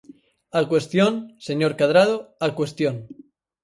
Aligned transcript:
Á 0.59 0.61
cuestión, 0.71 1.11
señor 1.47 1.73
Cadrado, 1.79 2.15
á 2.45 2.47
cuestión. 2.57 2.95